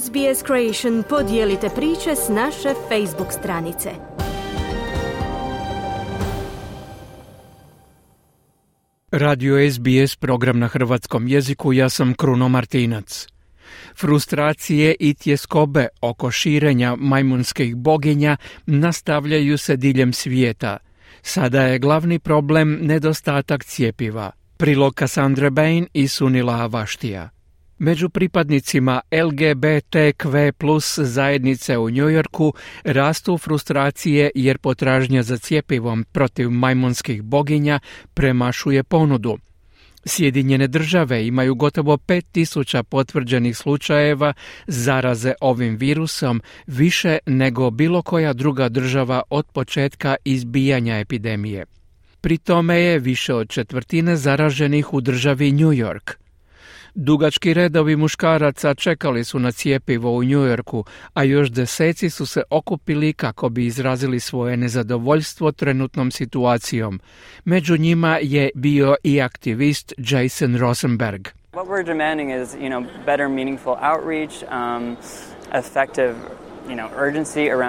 [0.00, 3.90] SBS Creation podijelite priče s naše Facebook stranice.
[9.10, 13.26] Radio SBS program na hrvatskom jeziku, ja sam Kruno Martinac.
[13.96, 18.36] Frustracije i tjeskobe oko širenja majmunskih boginja
[18.66, 20.76] nastavljaju se diljem svijeta.
[21.22, 24.30] Sada je glavni problem nedostatak cijepiva.
[24.56, 27.41] Prilog Cassandra Bain i Sunila Avaštija.
[27.82, 32.54] Među pripadnicima LGBTQ plus zajednice u Njujorku
[32.84, 37.80] rastu frustracije jer potražnja za cijepivom protiv majmunskih boginja
[38.14, 39.38] premašuje ponudu.
[40.04, 44.32] Sjedinjene države imaju gotovo 5000 potvrđenih slučajeva
[44.66, 51.66] zaraze ovim virusom više nego bilo koja druga država od početka izbijanja epidemije.
[52.20, 56.21] Pri tome je više od četvrtine zaraženih u državi New York.
[56.94, 63.12] Dugački redovi muškaraca čekali su na cijepivo u Njujorku, a još deseci su se okupili
[63.12, 67.00] kako bi izrazili svoje nezadovoljstvo trenutnom situacijom.
[67.44, 71.28] Među njima je bio i aktivist Jason Rosenberg.
[71.52, 74.96] What we're demanding is, you know, better meaningful outreach, um,
[75.52, 76.14] effective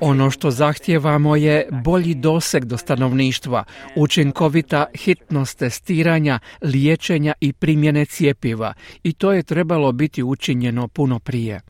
[0.00, 3.64] ono što zahtijevamo je bolji doseg do stanovništva,
[3.96, 11.60] učinkovita hitnost testiranja, liječenja i primjene cijepiva i to je trebalo biti učinjeno puno prije.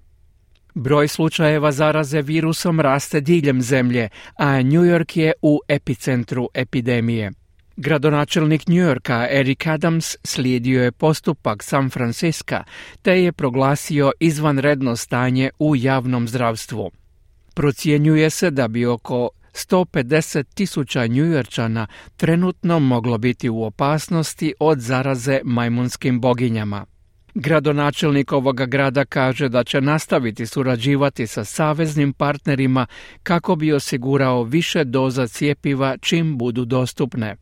[0.75, 7.33] Broj slučajeva zaraze virusom raste diljem zemlje, a New York je u epicentru epidemije.
[7.77, 12.64] Gradonačelnik New Yorka Eric Adams slijedio je postupak San Francisca
[13.03, 16.91] te je proglasio izvanredno stanje u javnom zdravstvu.
[17.56, 25.40] Procjenjuje se da bi oko 150 tisuća njujorčana trenutno moglo biti u opasnosti od zaraze
[25.44, 26.84] majmunskim boginjama.
[27.34, 32.86] Gradonačelnik ovoga grada kaže da će nastaviti surađivati sa saveznim partnerima
[33.22, 37.36] kako bi osigurao više doza cijepiva čim budu dostupne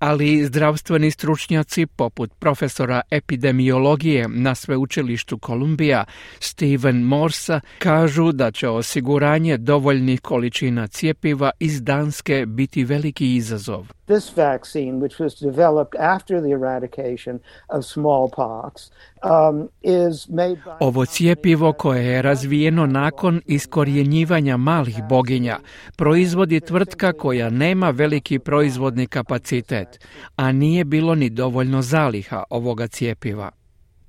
[0.00, 6.04] ali zdravstveni stručnjaci poput profesora epidemiologije na sveučilištu Kolumbija
[6.38, 13.86] Steven Morsa kažu da će osiguranje dovoljnih količina cijepiva iz Danske biti veliki izazov.
[14.06, 17.38] This vaccine, which was developed after the eradication
[17.68, 18.90] of smallpox,
[19.22, 20.70] um, is made by...
[20.80, 25.58] Ovo cijepivo koje je razvijeno nakon iskorjenjivanja malih boginja
[25.96, 29.89] proizvodi tvrtka koja nema veliki proizvodni kapacitet,
[30.36, 33.50] a nije bilo ni dovoljno zaliha ovoga cijepiva.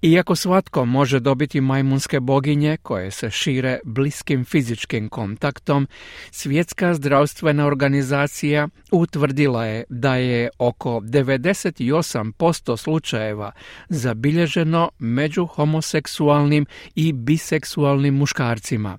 [0.02, 5.88] Iako svatko može dobiti majmunske boginje koje se šire bliskim fizičkim kontaktom,
[6.32, 13.52] Svjetska zdravstvena organizacija utvrdila je da je oko 98% slučajeva
[13.90, 16.66] zabilježeno među homoseksualnim
[16.96, 18.98] i biseksualnim muškarcima.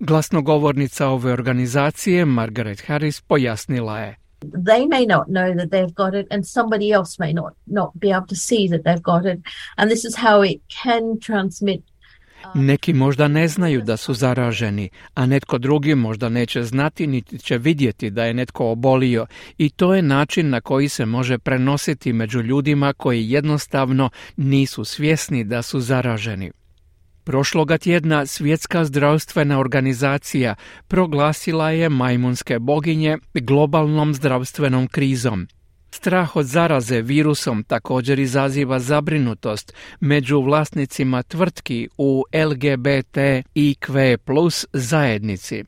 [0.00, 6.26] Glasnogovornica ove organizacije Margaret Harris pojasnila je they may not know that they've got it
[6.30, 9.38] and somebody else may not not be able to see that they've got it
[9.76, 11.82] and this is how it can transmit
[12.54, 17.58] neki možda ne znaju da su zaraženi, a netko drugi možda neće znati niti će
[17.58, 19.26] vidjeti da je netko obolio
[19.58, 25.44] i to je način na koji se može prenositi među ljudima koji jednostavno nisu svjesni
[25.44, 26.50] da su zaraženi.
[27.24, 30.54] Prošloga tjedna Svjetska zdravstvena organizacija
[30.88, 35.46] proglasila je majmunske boginje globalnom zdravstvenom krizom.
[35.90, 43.16] Strah od zaraze virusom također izaziva zabrinutost među vlasnicima tvrtki u LGBT
[43.54, 43.76] i
[44.24, 45.64] plus zajednici.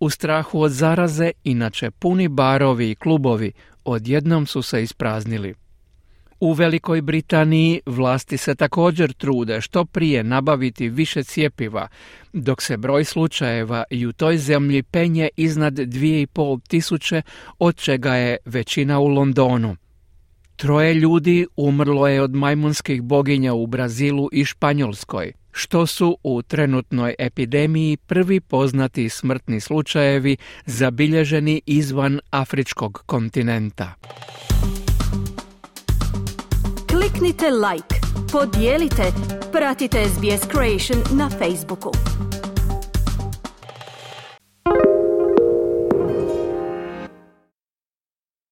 [0.00, 3.52] U strahu od zaraze inače puni barovi i klubovi
[3.84, 5.54] odjednom su se ispraznili.
[6.44, 11.88] U Velikoj Britaniji vlasti se također trude što prije nabaviti više cijepiva,
[12.32, 17.22] dok se broj slučajeva i u toj zemlji penje iznad 2,5 tisuće,
[17.58, 19.76] od čega je većina u Londonu.
[20.56, 27.14] Troje ljudi umrlo je od majmunskih boginja u Brazilu i Španjolskoj, što su u trenutnoj
[27.18, 30.36] epidemiji prvi poznati smrtni slučajevi
[30.66, 33.94] zabilježeni izvan afričkog kontinenta.
[37.14, 38.00] Kliknite like,
[38.32, 39.12] podijelite,
[39.52, 41.90] pratite SBS Creation na Facebooku.